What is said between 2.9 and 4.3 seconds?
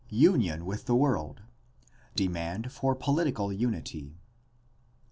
political unity.